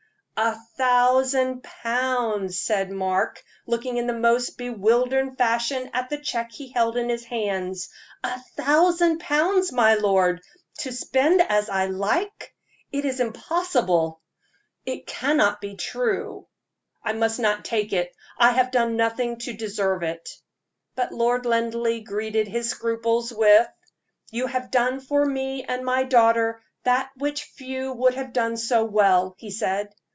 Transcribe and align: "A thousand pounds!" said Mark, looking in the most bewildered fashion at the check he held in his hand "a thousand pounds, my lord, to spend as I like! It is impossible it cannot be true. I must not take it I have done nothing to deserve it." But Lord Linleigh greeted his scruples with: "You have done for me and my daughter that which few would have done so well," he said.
"A 0.43 0.55
thousand 0.75 1.61
pounds!" 1.61 2.59
said 2.59 2.89
Mark, 2.89 3.43
looking 3.67 3.97
in 3.97 4.07
the 4.07 4.13
most 4.17 4.57
bewildered 4.57 5.37
fashion 5.37 5.91
at 5.93 6.09
the 6.09 6.17
check 6.17 6.51
he 6.51 6.71
held 6.71 6.97
in 6.97 7.09
his 7.09 7.23
hand 7.23 7.75
"a 8.23 8.39
thousand 8.57 9.19
pounds, 9.19 9.71
my 9.71 9.93
lord, 9.93 10.41
to 10.79 10.91
spend 10.91 11.43
as 11.43 11.69
I 11.69 11.85
like! 11.85 12.55
It 12.91 13.05
is 13.05 13.19
impossible 13.19 14.19
it 14.83 15.05
cannot 15.05 15.61
be 15.61 15.75
true. 15.75 16.47
I 17.03 17.13
must 17.13 17.39
not 17.39 17.63
take 17.63 17.93
it 17.93 18.11
I 18.35 18.49
have 18.49 18.71
done 18.71 18.95
nothing 18.95 19.37
to 19.41 19.53
deserve 19.53 20.01
it." 20.01 20.27
But 20.95 21.11
Lord 21.11 21.45
Linleigh 21.45 22.01
greeted 22.01 22.47
his 22.47 22.67
scruples 22.67 23.31
with: 23.31 23.67
"You 24.31 24.47
have 24.47 24.71
done 24.71 25.01
for 25.01 25.23
me 25.23 25.65
and 25.65 25.85
my 25.85 26.01
daughter 26.03 26.63
that 26.83 27.11
which 27.15 27.43
few 27.43 27.93
would 27.93 28.15
have 28.15 28.33
done 28.33 28.57
so 28.57 28.83
well," 28.85 29.35
he 29.37 29.51
said. 29.51 29.93